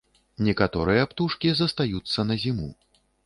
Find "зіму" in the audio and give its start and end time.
2.47-2.69